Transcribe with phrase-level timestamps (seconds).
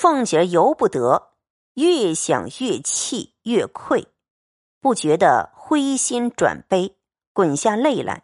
[0.00, 1.32] 凤姐由不得，
[1.74, 4.06] 越想越气越愧，
[4.80, 6.96] 不觉得灰心转悲，
[7.32, 8.22] 滚下泪来，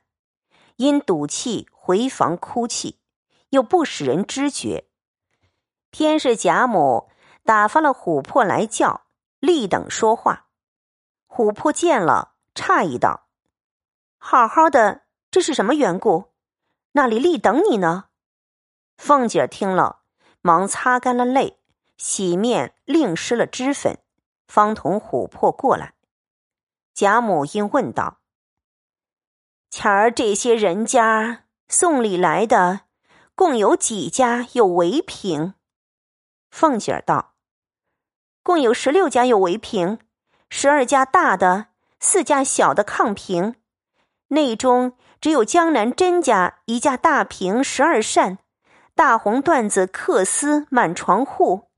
[0.76, 3.00] 因赌气回房哭泣，
[3.48, 4.88] 又不使人知觉。
[5.90, 7.10] 偏是贾母
[7.42, 9.06] 打发了琥珀来叫，
[9.40, 10.46] 立等说话。
[11.26, 13.26] 琥珀见了，诧异道
[14.16, 16.26] ：“好好的，这是什么缘故？
[16.92, 18.04] 那里立等你呢？”
[18.96, 20.02] 凤姐听了，
[20.40, 21.58] 忙擦干了泪，
[21.96, 23.98] 洗面另施了脂粉，
[24.46, 25.94] 方同琥珀过来。
[26.92, 28.20] 贾母因问道
[29.70, 32.82] ：“前儿这些人家送礼来的，
[33.34, 35.54] 共有几家有围屏？”
[36.50, 37.34] 凤姐儿道
[38.42, 39.98] ：“共有十六家有围屏，
[40.48, 41.66] 十二家大的，
[41.98, 43.56] 四家小的炕屏，
[44.28, 48.38] 内中只有江南甄家一架大屏十二扇。”
[48.96, 51.68] 大红缎子缂丝满床户，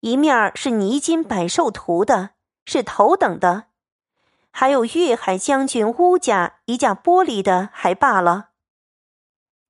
[0.00, 2.30] 一面是泥金百寿图的，
[2.64, 3.64] 是头等的；
[4.50, 8.50] 还有粤海将军乌家一架玻璃的，还罢了。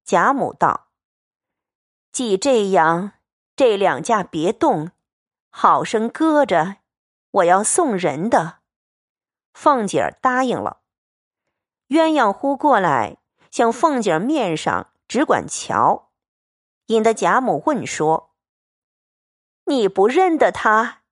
[0.04, 0.88] 贾母道
[2.12, 3.12] ：“既这样，
[3.56, 4.92] 这两架别动，
[5.50, 6.76] 好生搁着。
[7.32, 8.58] 我要送人的。”
[9.52, 10.78] 凤姐儿答应了。
[11.88, 13.18] 鸳鸯呼过来，
[13.50, 16.10] 向凤姐儿面上只管瞧。
[16.86, 18.29] 引得贾母问说
[19.64, 21.02] ：“你不认得他，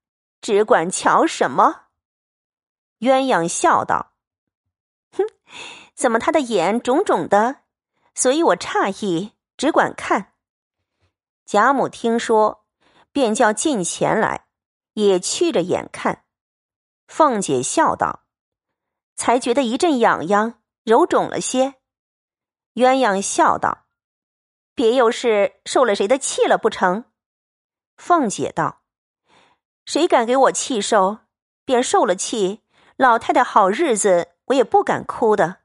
[0.41, 1.86] 只管瞧什么？”
[3.00, 4.12] 鸳鸯笑道
[5.12, 5.24] ：“哼，
[5.94, 7.62] 怎么他的眼肿肿的？
[8.14, 10.32] 所以我诧异，只管看。”
[11.46, 12.66] 贾母听说，
[13.12, 14.48] 便叫近前来，
[14.94, 16.24] 也去着眼看。
[17.06, 18.24] 凤姐笑道
[19.16, 21.77] ：“才觉得一阵痒痒，揉肿了些。”
[22.74, 23.86] 鸳鸯笑道。
[24.74, 27.06] 别又是受了谁的气了不成？
[27.98, 28.80] 凤姐道
[29.84, 31.18] ：“谁敢给我气受？
[31.66, 32.62] 便受了气，
[32.96, 35.58] 老太太好日子我也不敢哭的。”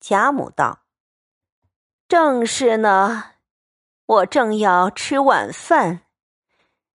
[0.00, 0.80] 贾母道
[2.08, 3.34] ：“正是呢，
[4.06, 6.00] 我正要吃晚饭，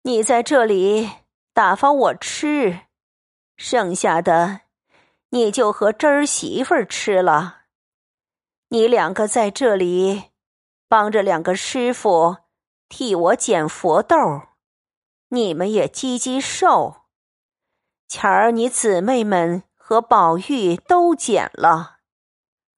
[0.02, 1.08] 你在这里
[1.52, 2.80] 打发我吃，
[3.56, 4.62] 剩下的
[5.28, 7.60] 你就和侄儿媳妇吃了。
[8.70, 10.30] 你两个在这里。”
[10.88, 12.36] 帮着两个师傅
[12.90, 14.18] 替我捡佛豆，
[15.32, 17.06] 你们也积积寿。
[18.06, 22.00] 前儿你姊妹们和宝玉都捡了，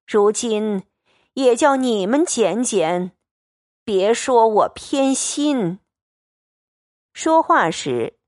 [0.06, 0.84] 如今
[1.32, 3.10] 也叫你们捡捡，
[3.84, 5.80] 别说我偏心。
[7.12, 8.18] 说话时，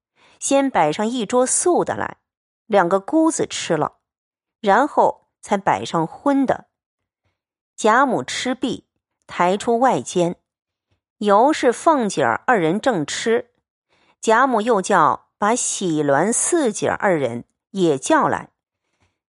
[0.41, 2.17] 先摆上一桌素的来，
[2.67, 3.99] 两个姑子吃了，
[4.61, 6.67] 然后才摆上荤的。
[7.77, 8.87] 贾母吃毕。
[9.29, 10.37] 抬出外间，
[11.19, 13.53] 尤是凤姐儿二人正吃，
[14.27, 18.51] 贾母又叫把喜鸾四姐二人也叫来，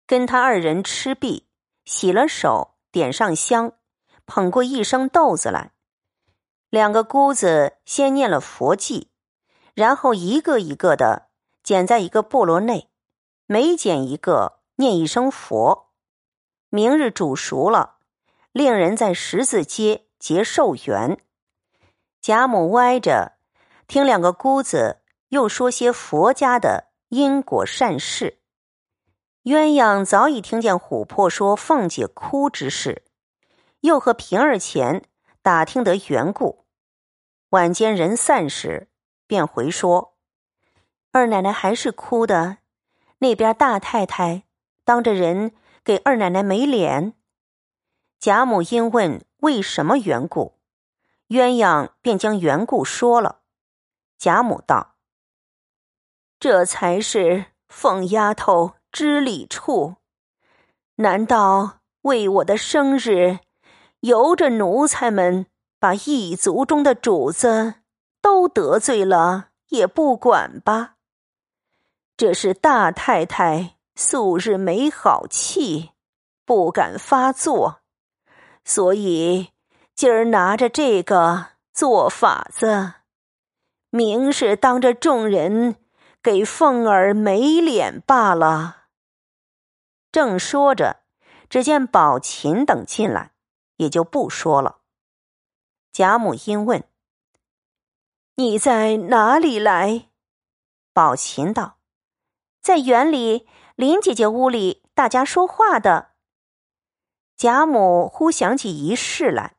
[0.08, 1.50] 跟他二人吃毕，
[1.84, 3.74] 洗了手，点上香，
[4.26, 5.74] 捧过一升豆子来。
[6.70, 9.08] 两个姑子先念了佛偈，
[9.74, 11.28] 然后一个一个的
[11.62, 12.90] 捡在一个菠萝内，
[13.48, 15.92] 每捡一个念一声佛。
[16.70, 17.98] 明日煮熟了。
[18.54, 21.20] 令人在十字街结寿缘，
[22.22, 23.34] 贾母歪着
[23.88, 28.40] 听两个姑子又说些佛家的因果善事。
[29.44, 33.04] 鸳鸯早已听见琥珀说凤姐哭之事，
[33.82, 35.04] 又和平儿前
[35.44, 36.66] 打听得缘故。
[37.50, 38.90] 晚间人散时，
[39.28, 40.16] 便回说
[41.14, 42.58] ：“二奶奶还是哭的，
[43.20, 44.44] 那边大太太
[44.84, 45.54] 当着人
[45.84, 47.14] 给二奶奶没脸。”
[48.20, 50.58] 贾母因问为什么缘故，
[51.28, 53.42] 鸳鸯便将缘故说了。
[54.18, 54.96] 贾母道
[56.40, 59.96] ：“这才是凤丫头知礼处。
[60.96, 63.40] 难道为我的生日，
[64.02, 65.48] 由着奴才们
[65.80, 67.76] 把一族中的主子
[68.22, 70.96] 都得罪了也不管吧？
[72.18, 75.92] 这是大太太素日没好气，
[76.46, 77.82] 不敢发作。”
[78.68, 79.50] 所以
[79.94, 82.94] 今儿拿着这个做法子，
[83.96, 85.78] 明是当着众人
[86.22, 88.88] 给凤儿没脸罢了。
[90.12, 91.04] 正说着，
[91.50, 93.32] 只见宝琴等进来，
[93.78, 94.82] 也就不说了。
[95.94, 96.84] 贾母因问
[98.36, 100.10] ：“你在哪里来？”
[100.92, 101.78] 宝琴道
[102.62, 106.16] ：“在园里林姐姐屋里，大家说话的。”
[107.38, 109.56] 贾母忽想起一事来，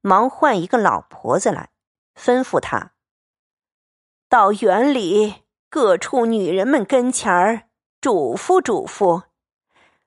[0.00, 1.70] 忙唤一个老婆子来，
[2.14, 2.92] 吩咐她
[4.28, 5.34] ：“到园里
[5.68, 7.68] 各处女人们跟前儿
[8.00, 9.24] 嘱咐嘱咐，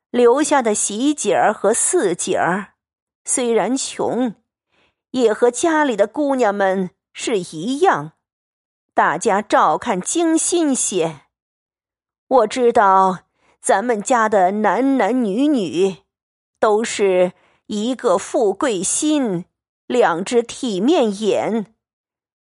[0.10, 2.74] 留下的喜姐儿和四姐儿，
[3.26, 4.36] 虽然穷，
[5.12, 8.14] 也和家里的姑娘们是一样，
[8.94, 11.22] 大家照看精心些。
[12.28, 13.20] 我知道
[13.62, 15.98] 咱们家的男男女女，
[16.60, 17.34] 都是
[17.68, 19.46] 一个富贵心，
[19.86, 21.74] 两只体面眼，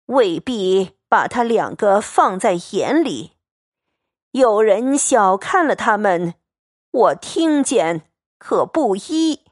[0.06, 3.36] 未必把他两个放在眼里。
[4.32, 6.34] 有人小看了他们，
[6.90, 9.44] 我听见可不依。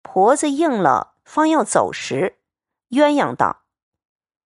[0.00, 2.38] 婆子应了，方要走时，
[2.88, 3.64] 鸳鸯道：“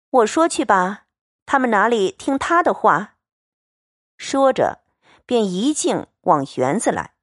[0.08, 1.08] 我说去吧，
[1.44, 3.18] 他们哪里听他的话？”
[4.16, 4.80] 说着，
[5.26, 7.16] 便一径往园子来。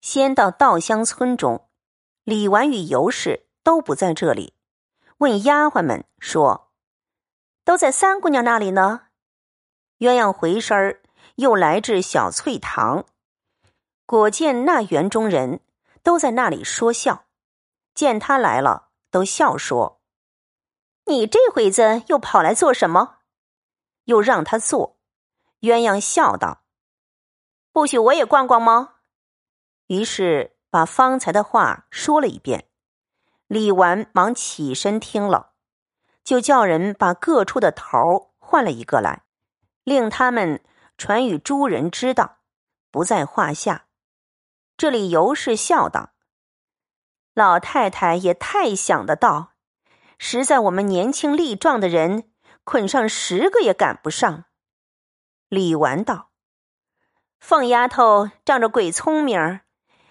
[0.00, 1.68] 先到稻香村中，
[2.24, 4.54] 李纨与尤氏都不在这里，
[5.18, 6.64] 问丫鬟们说
[7.68, 9.08] ：“都在三姑娘那里呢？”
[10.00, 11.02] 鸳鸯回身，
[11.34, 13.04] 又来至小翠堂，
[14.06, 15.60] 果见那园中人
[16.02, 17.26] 都在那里说笑，
[17.94, 20.00] 见他来了，都笑说
[21.04, 23.18] ：“你这会子又跑来做什么？”
[24.04, 24.96] 又让他坐。
[25.60, 26.62] 鸳鸯笑道
[27.70, 28.94] ：“不许我也逛逛吗？”
[29.88, 32.70] 于是把方才的话说了一遍。
[33.46, 35.52] 李纨忙起身听了，
[36.28, 39.22] 就叫人把各处的头换了一个来。
[39.82, 40.62] 令他们
[40.98, 42.40] 传与诸人知道，
[42.90, 43.86] 不在话下。
[44.76, 46.12] 这里尤氏笑道
[47.32, 49.54] ：“老太太也太想得到，
[50.18, 52.30] 实在我们年轻力壮的人，
[52.62, 54.44] 捆上十个也赶不上。”
[55.48, 56.28] 李纨道
[57.40, 59.60] ：“凤丫头仗着鬼聪明，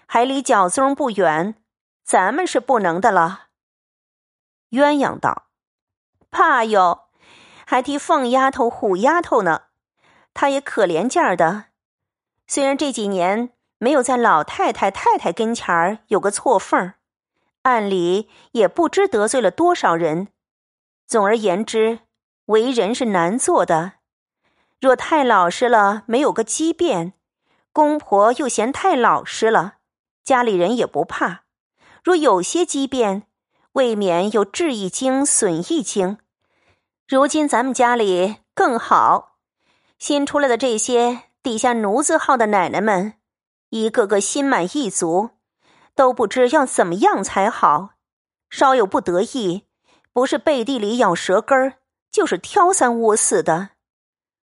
[0.08, 1.62] 还离脚宗不远，
[2.02, 3.50] 咱们是不能的了。”
[4.70, 5.44] 鸳鸯道
[6.30, 7.08] ：“怕哟，
[7.66, 9.62] 还提凤丫头、虎丫头呢。”
[10.34, 11.66] 他也可怜劲儿的，
[12.46, 16.94] 虽然这几年没有在老太太、太太跟前儿有个错缝儿，
[17.62, 20.28] 暗里也不知得罪了多少人。
[21.06, 22.00] 总而言之，
[22.46, 23.94] 为人是难做的。
[24.80, 27.14] 若太老实了，没有个机变；
[27.72, 29.78] 公婆又嫌太老实了，
[30.22, 31.44] 家里人也不怕。
[32.04, 33.24] 若有些机变，
[33.78, 36.18] 未免有治一经、损一经。
[37.06, 39.36] 如今咱们家里更好。
[40.00, 43.14] 新出来的这些底下奴字号的奶奶们，
[43.70, 45.30] 一个个心满意足，
[45.94, 47.90] 都不知要怎么样才好。
[48.50, 49.66] 稍有不得意，
[50.12, 51.74] 不是背地里咬舌根儿，
[52.10, 53.70] 就是挑三窝四的。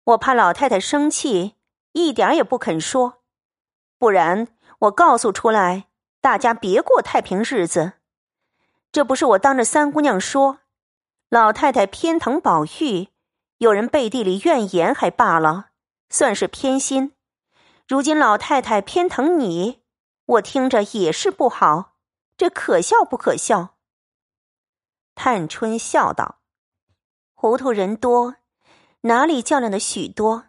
[0.05, 1.55] 我怕老太太生气，
[1.93, 3.23] 一点也不肯说，
[3.99, 4.49] 不然
[4.81, 5.87] 我告诉出来，
[6.21, 7.95] 大家别过太平日子。
[8.95, 10.61] 这不是我当着三姑娘说，
[11.29, 13.09] 老太太偏疼宝玉。
[13.59, 15.71] 有人背地里怨言还罢了，
[16.09, 17.11] 算是偏心；
[17.89, 19.81] 如今老太太偏疼你，
[20.27, 21.97] 我听着也是不好，
[22.37, 23.75] 这可笑不可笑？
[25.17, 26.39] 探春笑道
[27.35, 28.37] ：“糊涂人多，
[29.01, 30.45] 哪里较量的许多？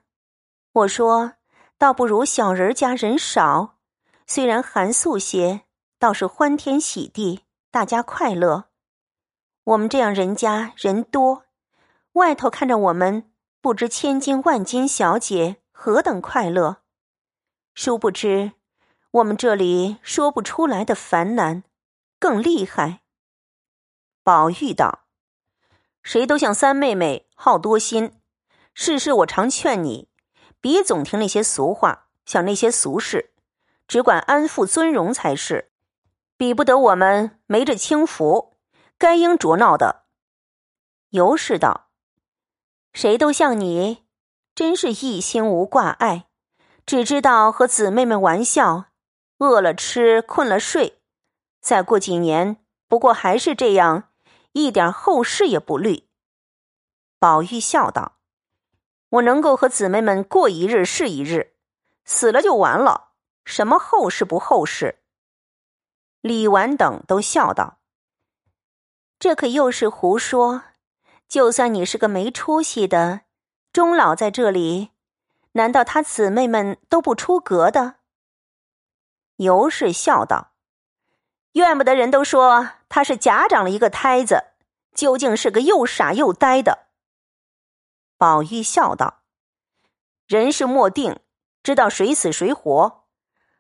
[0.72, 1.34] 我说，
[1.80, 3.80] 倒不如小人家人少，
[4.28, 5.62] 虽然寒素些，
[5.98, 7.45] 倒是欢天喜地，
[7.75, 8.69] 大家快乐。
[9.66, 11.44] 我们这样人家人多。”
[12.13, 13.30] 外头看着我们，
[13.60, 16.77] 不知千金万金小姐何等快乐，
[17.74, 18.53] 殊不知
[19.12, 21.65] 我们这里说不出来的烦难，
[22.17, 23.01] 更厉害。
[24.24, 25.08] 宝玉道
[26.01, 28.13] ：“谁都像三妹妹好多心，
[28.74, 30.08] 事事我常劝你，
[30.62, 33.34] 别总听那些俗话，想那些俗事，
[33.86, 35.74] 只管安富尊荣才是，
[36.38, 38.58] 比不得我们没这轻浮，
[38.98, 40.06] 该应着闹的。”
[41.12, 41.89] 尤氏道。
[42.94, 44.06] 谁都像你，
[44.54, 46.27] 真是一心无挂碍，
[46.86, 48.86] 只知道和姊妹们玩笑，
[49.39, 51.01] 饿了吃，困了睡。
[51.60, 54.12] 再过几年，不过还是这样，
[54.54, 56.08] 一点后事也不虑。
[57.20, 58.18] 宝玉笑道
[59.10, 61.56] ：“我能够和姊妹们过一日是一日，
[62.06, 63.10] 死了就完了，
[63.44, 65.04] 什么后事不后事？”
[66.25, 67.77] 李纨等都笑道
[69.20, 70.63] ：“这可又是胡说。”
[71.29, 73.22] 就算你是个没出息的，
[73.72, 74.89] 终老在这里，
[75.51, 77.98] 难道他姊妹们都不出阁的？
[79.36, 80.53] 尤氏笑道
[81.53, 84.46] ：“怨不得人都说他是假长了一个胎子，
[84.96, 86.88] 究竟是个又傻又呆的。”
[88.17, 89.22] 宝玉笑道
[90.25, 91.20] ：“人事莫定，
[91.62, 93.03] 知道谁死谁活。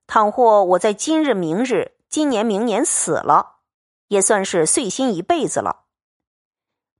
[0.07, 3.57] 倘或我在今日、明日、今年、明年死了，
[4.07, 5.87] 也算是碎心一辈子了。”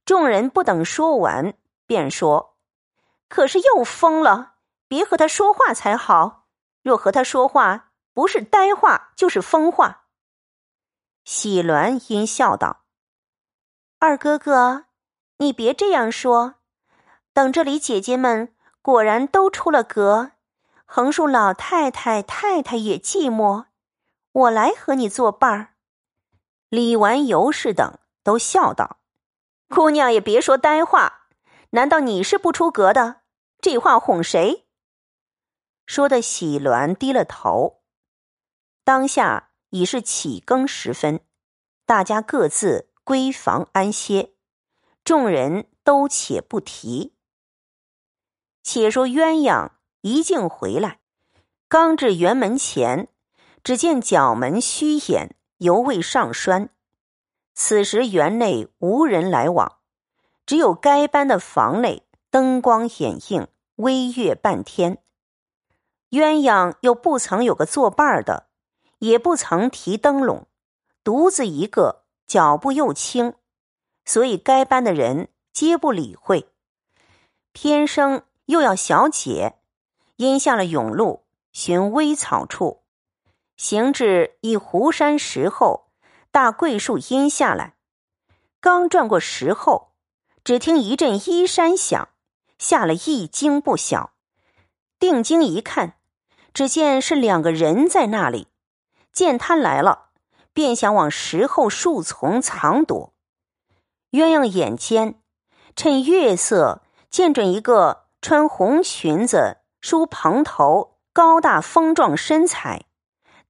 [0.03, 1.53] 众人不等说完，
[1.85, 2.57] 便说
[3.29, 4.55] ：“可是又疯了，
[4.89, 6.47] 别和他说话才好。
[6.81, 10.07] 若和他说话，不是呆话就是疯话。”
[11.23, 12.83] 喜鸾因笑道
[13.99, 14.87] ：“二哥哥，
[15.37, 16.55] 你别这样说。
[17.31, 20.33] 等这里姐姐们果然都出了阁，
[20.83, 23.67] 横竖老太太、太太也寂寞，
[24.35, 25.75] 我来和你作伴儿。”
[26.69, 28.99] 李纨、尤氏等都笑道
[29.69, 31.27] ：“姑娘也别说呆话，
[31.69, 33.21] 难道你是不出阁的？
[33.61, 34.67] 这话哄谁？”
[35.87, 37.81] 说的喜鸾低了头。
[38.83, 41.21] 当下已是起更时分，
[41.85, 44.33] 大家各自归房安歇，
[45.03, 47.15] 众人都且不提。
[48.63, 49.69] 且说鸳鸯
[50.01, 50.99] 一径回来，
[51.67, 53.07] 刚至园门前，
[53.65, 55.35] 只见角门虚掩。
[55.59, 56.69] 犹未上栓，
[57.53, 59.77] 此时园内无人来往，
[60.45, 64.97] 只有该班的房内灯光掩映，微月半天。
[66.09, 68.47] 鸳鸯又不曾有个作伴的，
[68.99, 70.45] 也不曾提灯笼，
[71.05, 73.35] 独自一个，脚步又轻，
[74.03, 76.49] 所以该班的人皆不理会。
[77.53, 79.55] 偏生又要小解，
[80.17, 82.83] 因下了甬路，寻微草处。
[83.57, 85.87] 行至一湖山石后，
[86.31, 87.75] 大桂树阴下来，
[88.59, 89.93] 刚转过石后，
[90.43, 92.09] 只听一阵衣衫响，
[92.57, 94.11] 吓了一惊不小。
[94.99, 95.97] 定睛一看，
[96.53, 98.47] 只见是两个人在那里。
[99.11, 100.09] 见他来了，
[100.51, 103.13] 便想往石后树丛藏躲。
[104.11, 105.21] 鸳鸯眼尖，
[105.75, 112.85] 趁月色见准一个穿红裙子、梳蓬头、高大丰壮身材。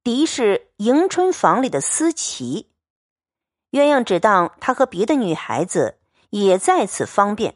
[0.06, 2.70] 敌是迎春房里的思琪，
[3.72, 5.98] 鸳鸯只当他和别的女孩子
[6.30, 7.56] 也在此方便，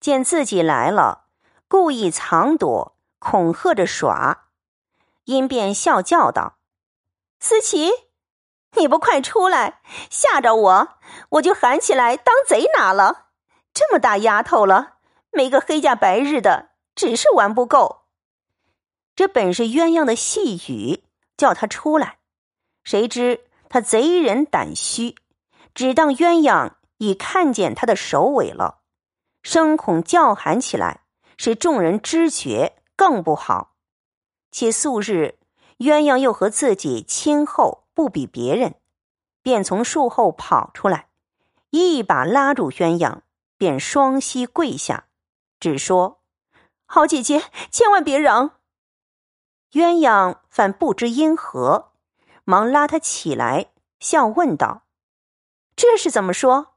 [0.00, 1.26] 见自己来了，
[1.68, 4.48] 故意藏躲，恐吓着耍，
[5.26, 6.58] 因便笑叫道
[7.38, 7.92] ：“思琪，
[8.72, 10.88] 你不快出来，吓着我，
[11.28, 13.28] 我就喊起来当贼拿了。
[13.72, 14.94] 这么大丫头了，
[15.30, 18.06] 没个黑家白日的，只是玩不够。
[19.14, 21.04] 这本是鸳鸯的细语。”
[21.40, 22.18] 叫他出来，
[22.84, 25.14] 谁知他贼人胆虚，
[25.72, 28.82] 只当鸳鸯已看见他的首尾了，
[29.42, 31.04] 声恐叫喊起来，
[31.38, 33.76] 使众人知觉更不好。
[34.50, 35.38] 且素日
[35.78, 38.74] 鸳鸯又和自己亲厚不比别人，
[39.40, 41.08] 便从树后跑出来，
[41.70, 43.20] 一把拉住鸳鸯，
[43.56, 45.06] 便双膝跪下，
[45.58, 46.20] 只说
[46.84, 48.56] ：“好姐姐，千万别嚷。”
[49.72, 51.92] 鸳鸯反不知因何，
[52.44, 54.82] 忙拉他起来，笑问道
[55.76, 56.74] ：“这是怎么说？”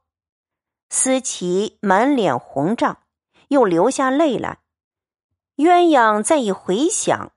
[0.90, 2.98] 思琪满脸红胀，
[3.48, 4.60] 又流下泪来。
[5.56, 7.32] 鸳鸯再一回想，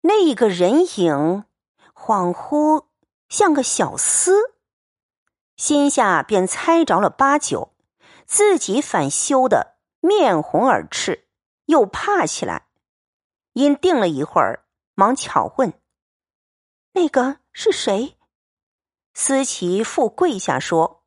[0.00, 1.44] 那一个人影，
[1.94, 2.86] 恍惚
[3.28, 4.32] 像个小厮，
[5.56, 7.74] 心下便猜着了八九，
[8.24, 11.28] 自己反羞得面红耳赤，
[11.66, 12.68] 又怕起来，
[13.52, 14.64] 因定了一会儿。
[15.00, 15.72] 忙巧问
[16.92, 18.18] ：“那个是谁？”
[19.14, 21.04] 思琪复跪下说：“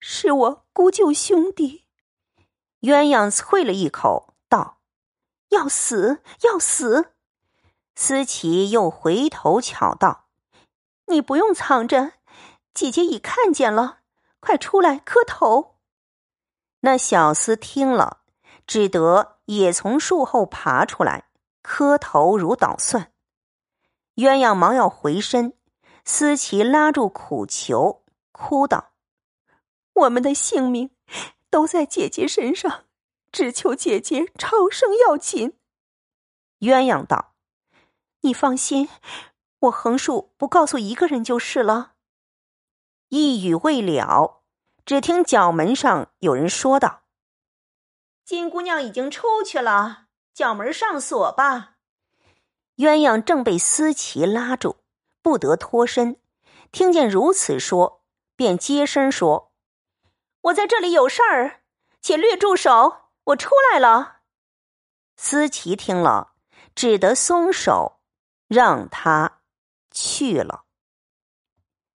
[0.00, 1.84] 是我姑舅兄弟。”
[2.80, 4.80] 鸳鸯啐了一口，道
[5.52, 7.12] ：“要死，要死！”
[7.94, 10.30] 思琪又回头巧道
[11.08, 12.14] ：“你不用藏着，
[12.72, 13.98] 姐姐已看见了，
[14.40, 15.76] 快出来磕头。”
[16.80, 18.22] 那小厮听了，
[18.66, 21.28] 只得也从树后爬出来。
[21.62, 23.12] 磕头如捣蒜，
[24.16, 25.56] 鸳鸯忙要回身，
[26.04, 28.92] 思琪拉住苦求，哭道
[29.94, 30.90] ：“我们的性命
[31.48, 32.84] 都在姐姐身上，
[33.30, 35.56] 只求姐姐超生要紧。”
[36.60, 37.34] 鸳鸯道
[38.22, 38.88] ：“你放心，
[39.60, 41.92] 我横竖不告诉一个人就是了。”
[43.08, 44.42] 一语未了，
[44.84, 47.02] 只听角门上有人说道
[48.24, 50.01] ：“金姑娘已经出去了。”
[50.34, 51.76] 角门上锁吧。
[52.76, 54.76] 鸳鸯正被思琪拉住，
[55.20, 56.16] 不得脱身。
[56.72, 58.02] 听见如此说，
[58.34, 59.52] 便接声说
[60.40, 61.60] ：“我在这里有事儿，
[62.00, 64.20] 且略住手，我出来了。”
[65.16, 66.32] 思琪听了，
[66.74, 68.00] 只得松手，
[68.48, 69.42] 让他
[69.90, 70.64] 去了。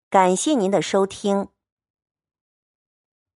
[0.10, 1.50] 感谢您的收听。